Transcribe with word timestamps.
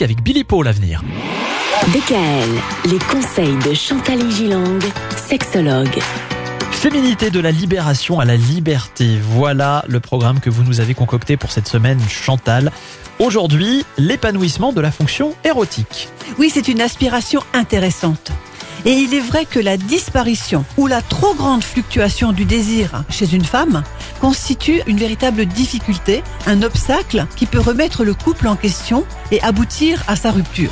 avec 0.00 0.22
Billy 0.22 0.44
Paul 0.44 0.66
à 0.66 0.72
venir. 0.72 1.02
DKL, 1.88 2.90
les 2.90 2.98
conseils 3.00 3.54
de 3.68 3.74
Chantal 3.74 4.30
Gilang, 4.30 4.78
sexologue. 5.14 5.98
Féminité 6.70 7.28
de 7.28 7.38
la 7.38 7.50
libération 7.50 8.18
à 8.18 8.24
la 8.24 8.36
liberté. 8.36 9.18
Voilà 9.20 9.84
le 9.86 10.00
programme 10.00 10.40
que 10.40 10.48
vous 10.48 10.62
nous 10.62 10.80
avez 10.80 10.94
concocté 10.94 11.36
pour 11.36 11.52
cette 11.52 11.68
semaine, 11.68 12.00
Chantal. 12.08 12.72
Aujourd'hui, 13.18 13.84
l'épanouissement 13.98 14.72
de 14.72 14.80
la 14.80 14.90
fonction 14.90 15.34
érotique. 15.44 16.08
Oui, 16.38 16.50
c'est 16.50 16.68
une 16.68 16.80
aspiration 16.80 17.42
intéressante. 17.52 18.32
Et 18.86 18.92
il 18.92 19.14
est 19.14 19.20
vrai 19.20 19.46
que 19.46 19.58
la 19.58 19.76
disparition 19.76 20.64
ou 20.76 20.86
la 20.86 21.00
trop 21.00 21.34
grande 21.34 21.64
fluctuation 21.64 22.32
du 22.32 22.44
désir 22.44 23.04
chez 23.08 23.32
une 23.34 23.44
femme 23.44 23.82
constitue 24.20 24.82
une 24.86 24.98
véritable 24.98 25.46
difficulté, 25.46 26.22
un 26.46 26.62
obstacle 26.62 27.26
qui 27.34 27.46
peut 27.46 27.60
remettre 27.60 28.04
le 28.04 28.14
couple 28.14 28.46
en 28.46 28.56
question 28.56 29.04
et 29.30 29.40
aboutir 29.42 30.02
à 30.06 30.16
sa 30.16 30.32
rupture. 30.32 30.70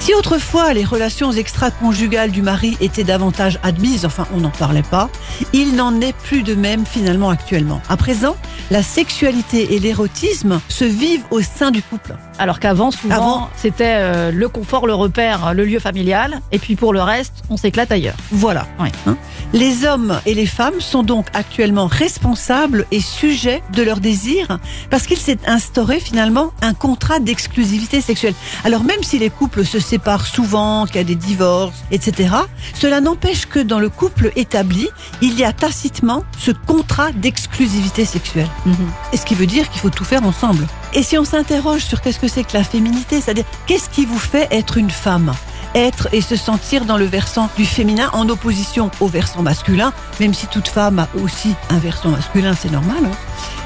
Si 0.00 0.14
autrefois 0.14 0.72
les 0.72 0.84
relations 0.84 1.32
extra-conjugales 1.32 2.30
du 2.30 2.40
mari 2.40 2.76
étaient 2.80 3.04
davantage 3.04 3.58
admises, 3.62 4.06
enfin 4.06 4.26
on 4.32 4.38
n'en 4.38 4.50
parlait 4.50 4.82
pas, 4.82 5.10
il 5.52 5.74
n'en 5.74 6.00
est 6.00 6.16
plus 6.16 6.42
de 6.42 6.54
même 6.54 6.86
finalement 6.86 7.30
actuellement. 7.30 7.82
À 7.88 7.96
présent, 7.96 8.36
la 8.70 8.82
sexualité 8.82 9.74
et 9.74 9.78
l'érotisme 9.78 10.60
se 10.68 10.84
vivent 10.84 11.24
au 11.30 11.42
sein 11.42 11.70
du 11.70 11.82
couple. 11.82 12.14
Alors 12.38 12.60
qu'avant, 12.60 12.90
souvent, 12.90 13.14
Avant- 13.14 13.50
c'était 13.56 13.96
euh, 13.96 14.30
le 14.30 14.48
confort, 14.48 14.86
le 14.86 14.94
repère, 14.94 15.52
le 15.54 15.64
lieu 15.64 15.80
familial. 15.80 16.40
Et 16.52 16.58
puis 16.58 16.76
pour 16.76 16.92
le 16.92 17.02
reste, 17.02 17.42
on 17.50 17.56
s'éclate 17.56 17.90
ailleurs. 17.90 18.16
Voilà. 18.30 18.66
Hein 18.78 19.16
les 19.52 19.86
hommes 19.86 20.20
et 20.26 20.34
les 20.34 20.46
femmes 20.46 20.80
sont 20.80 21.02
donc 21.02 21.26
actuellement 21.32 21.86
responsables 21.86 22.86
et 22.90 23.00
sujets 23.00 23.62
de 23.72 23.82
leur 23.82 23.98
désir 23.98 24.58
parce 24.90 25.06
qu'il 25.06 25.16
s'est 25.16 25.38
instauré 25.46 26.00
finalement 26.00 26.52
un 26.60 26.74
contrat 26.74 27.18
d'exclusivité 27.18 28.00
sexuelle. 28.00 28.34
Alors 28.64 28.84
même 28.84 29.02
si 29.02 29.18
les 29.18 29.30
couples 29.38 29.64
se 29.64 29.78
séparent 29.78 30.26
souvent, 30.26 30.86
qu'il 30.86 30.96
y 30.96 31.00
a 31.00 31.04
des 31.04 31.14
divorces, 31.14 31.76
etc., 31.90 32.34
cela 32.74 33.00
n'empêche 33.00 33.46
que 33.46 33.60
dans 33.60 33.78
le 33.78 33.88
couple 33.88 34.32
établi, 34.36 34.88
il 35.20 35.38
y 35.38 35.44
a 35.44 35.52
tacitement 35.52 36.24
ce 36.38 36.50
contrat 36.50 37.12
d'exclusivité 37.12 38.04
sexuelle. 38.04 38.48
Et 39.12 39.16
ce 39.16 39.24
qui 39.24 39.34
veut 39.34 39.46
dire 39.46 39.70
qu'il 39.70 39.80
faut 39.80 39.90
tout 39.90 40.04
faire 40.04 40.24
ensemble. 40.24 40.66
Et 40.92 41.02
si 41.02 41.16
on 41.18 41.24
s'interroge 41.24 41.84
sur 41.84 42.00
qu'est-ce 42.00 42.18
que 42.18 42.28
c'est 42.28 42.44
que 42.44 42.56
la 42.56 42.64
féminité, 42.64 43.20
c'est-à-dire 43.20 43.44
qu'est-ce 43.66 43.88
qui 43.88 44.04
vous 44.04 44.18
fait 44.18 44.48
être 44.50 44.76
une 44.76 44.90
femme? 44.90 45.32
Être 45.74 46.08
et 46.12 46.22
se 46.22 46.34
sentir 46.34 46.84
dans 46.86 46.96
le 46.96 47.04
versant 47.04 47.50
du 47.56 47.66
féminin 47.66 48.10
en 48.14 48.28
opposition 48.28 48.90
au 49.00 49.06
versant 49.06 49.42
masculin, 49.42 49.92
même 50.18 50.34
si 50.34 50.46
toute 50.46 50.68
femme 50.68 50.98
a 50.98 51.08
aussi 51.22 51.54
un 51.70 51.78
versant 51.78 52.08
masculin, 52.08 52.54
c'est 52.60 52.72
normal, 52.72 53.04
hein, 53.04 53.16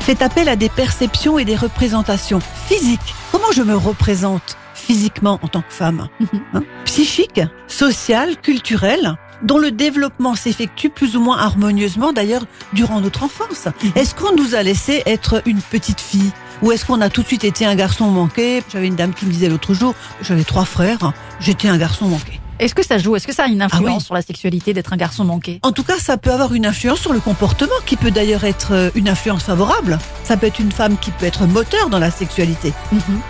fait 0.00 0.22
appel 0.22 0.48
à 0.48 0.56
des 0.56 0.68
perceptions 0.68 1.38
et 1.38 1.44
des 1.44 1.56
représentations 1.56 2.40
physiques. 2.68 3.14
Comment 3.32 3.50
je 3.52 3.62
me 3.62 3.74
représente? 3.74 4.56
Physiquement 4.86 5.40
en 5.42 5.48
tant 5.48 5.62
que 5.62 5.72
femme. 5.72 6.08
Hein 6.54 6.62
Psychique, 6.84 7.40
sociale, 7.66 8.36
culturelle 8.40 9.16
dont 9.42 9.58
le 9.58 9.70
développement 9.70 10.34
s'effectue 10.34 10.88
plus 10.88 11.16
ou 11.16 11.20
moins 11.20 11.38
harmonieusement 11.38 12.12
d'ailleurs 12.12 12.46
durant 12.72 13.00
notre 13.00 13.22
enfance. 13.22 13.68
Est-ce 13.94 14.14
qu'on 14.14 14.34
nous 14.34 14.54
a 14.54 14.62
laissé 14.62 15.02
être 15.04 15.42
une 15.44 15.60
petite 15.60 16.00
fille? 16.00 16.32
Ou 16.62 16.72
est-ce 16.72 16.86
qu'on 16.86 17.02
a 17.02 17.10
tout 17.10 17.20
de 17.22 17.26
suite 17.26 17.44
été 17.44 17.66
un 17.66 17.74
garçon 17.74 18.06
manqué? 18.06 18.62
J'avais 18.72 18.86
une 18.86 18.96
dame 18.96 19.12
qui 19.12 19.26
me 19.26 19.30
disait 19.30 19.48
l'autre 19.48 19.74
jour, 19.74 19.94
j'avais 20.22 20.44
trois 20.44 20.64
frères, 20.64 21.12
j'étais 21.38 21.68
un 21.68 21.76
garçon 21.76 22.06
manqué. 22.06 22.40
Est-ce 22.58 22.74
que 22.74 22.84
ça 22.84 22.98
joue 22.98 23.16
Est-ce 23.16 23.26
que 23.26 23.34
ça 23.34 23.44
a 23.44 23.46
une 23.48 23.60
influence 23.60 23.86
Ah 23.86 23.96
oui. 23.98 24.04
sur 24.04 24.14
la 24.14 24.22
sexualité 24.22 24.72
d'être 24.72 24.92
un 24.92 24.96
garçon 24.96 25.24
manqué? 25.24 25.60
En 25.62 25.72
tout 25.72 25.82
cas, 25.82 25.98
ça 25.98 26.16
peut 26.16 26.32
avoir 26.32 26.54
une 26.54 26.64
influence 26.64 27.00
sur 27.00 27.12
le 27.12 27.20
comportement, 27.20 27.74
qui 27.84 27.96
peut 27.96 28.10
d'ailleurs 28.10 28.44
être 28.44 28.72
euh, 28.72 28.90
une 28.94 29.08
influence 29.08 29.42
favorable. 29.42 29.98
Ça 30.24 30.36
peut 30.36 30.46
être 30.46 30.58
une 30.58 30.72
femme 30.72 30.96
qui 30.98 31.10
peut 31.10 31.26
être 31.26 31.46
moteur 31.46 31.90
dans 31.90 31.98
la 31.98 32.10
sexualité, 32.10 32.72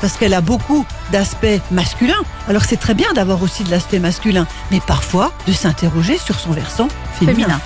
parce 0.00 0.16
qu'elle 0.16 0.34
a 0.34 0.40
beaucoup 0.40 0.84
d'aspects 1.12 1.46
masculins. 1.70 2.14
Alors 2.48 2.64
c'est 2.64 2.76
très 2.76 2.94
bien 2.94 3.12
d'avoir 3.14 3.42
aussi 3.42 3.64
de 3.64 3.70
l'aspect 3.70 3.98
masculin, 3.98 4.46
mais 4.70 4.80
parfois 4.80 5.32
de 5.46 5.52
s'interroger 5.52 6.18
sur 6.18 6.38
son 6.38 6.52
versant 6.52 6.88
féminin. 7.18 7.34
Féminin. 7.34 7.60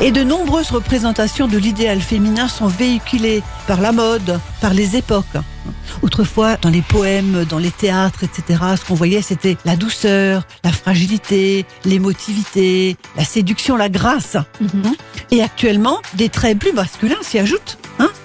Et 0.00 0.10
de 0.10 0.22
nombreuses 0.22 0.70
représentations 0.70 1.48
de 1.48 1.58
l'idéal 1.58 2.00
féminin 2.00 2.48
sont 2.48 2.66
véhiculées 2.66 3.42
par 3.66 3.80
la 3.80 3.92
mode, 3.92 4.40
par 4.60 4.74
les 4.74 4.96
époques. 4.96 5.24
Autrefois, 6.02 6.56
dans 6.56 6.68
les 6.68 6.82
poèmes, 6.82 7.44
dans 7.48 7.58
les 7.58 7.70
théâtres, 7.70 8.24
etc., 8.24 8.60
ce 8.78 8.84
qu'on 8.84 8.94
voyait, 8.94 9.22
c'était 9.22 9.56
la 9.64 9.76
douceur, 9.76 10.46
la 10.64 10.72
fragilité, 10.72 11.64
l'émotivité, 11.84 12.96
la 13.16 13.24
séduction, 13.24 13.76
la 13.76 13.88
grâce. 13.88 14.36
Mhm. 14.60 14.94
Et 15.30 15.42
actuellement, 15.42 15.98
des 16.14 16.28
traits 16.28 16.58
plus 16.58 16.72
masculins 16.72 17.16
s'y 17.22 17.38
ajoutent. 17.38 17.78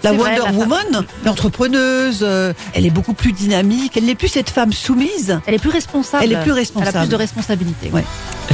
La 0.03 0.13
vrai, 0.13 0.39
Wonder. 0.39 0.57
Woman, 0.57 1.05
l'entrepreneuse, 1.25 2.19
euh, 2.21 2.53
elle 2.73 2.85
est 2.85 2.89
beaucoup 2.91 3.13
plus 3.13 3.31
dynamique. 3.31 3.97
Elle 3.97 4.05
n'est 4.05 4.15
plus 4.15 4.27
cette 4.27 4.49
femme 4.49 4.73
soumise. 4.73 5.39
Elle 5.45 5.55
est 5.55 5.59
plus 5.59 5.69
responsable. 5.69 6.23
Elle 6.23 6.33
est 6.33 6.41
plus 6.41 6.51
Elle 6.51 6.57
a 6.57 6.59
responsable. 6.59 6.99
plus 6.99 7.09
de 7.09 7.15
responsabilité. 7.15 7.89
Ouais. 7.91 8.03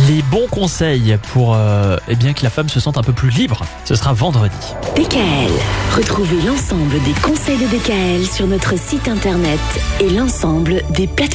Les 0.08 0.22
bons 0.24 0.48
conseils 0.52 1.18
pour 1.34 1.56
euh, 1.56 1.98
eh 2.08 2.16
bien 2.16 2.34
que 2.34 2.44
la 2.44 2.50
femme 2.50 2.70
se 2.70 2.80
sente 2.80 2.98
un 2.98 3.04
peu 3.04 3.14
plus 3.14 3.30
libre, 3.30 3.62
ce 3.86 3.96
sera 3.96 4.14
vendredi. 4.14 4.56
DKL. 4.96 5.52
Retrouvez 5.96 6.42
l'ensemble 6.46 7.02
des 7.04 7.14
conseils 7.22 7.58
de 7.58 7.66
DKL 7.66 8.26
sur 8.26 8.48
notre 8.48 8.78
site 8.78 9.08
internet 9.08 9.60
et 10.00 10.10
l'ensemble 10.10 10.82
des 10.92 11.08
plateformes. 11.08 11.28